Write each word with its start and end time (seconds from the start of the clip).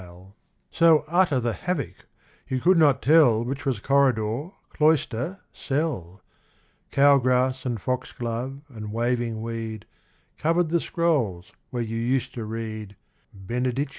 BROTHER 0.03 0.13
BENEDICT 0.15 0.31
151 0.79 1.11
So 1.11 1.15
utter 1.21 1.39
the 1.39 1.53
havoc, 1.53 2.05
you 2.47 2.59
could 2.59 2.77
not 2.79 3.03
tell 3.03 3.43
Which 3.43 3.67
was 3.67 3.79
corridor, 3.79 4.49
cloister, 4.71 5.41
cell. 5.53 6.23
Cow 6.89 7.19
grass, 7.19 7.67
and 7.67 7.79
foxglove, 7.79 8.61
and 8.69 8.91
waving 8.91 9.43
weed, 9.43 9.85
Covered 10.39 10.69
the 10.69 10.81
scrolls 10.81 11.51
where 11.69 11.83
you 11.83 11.97
used 11.97 12.33
to 12.33 12.45
read, 12.45 12.95
Benedicite. 13.31 13.89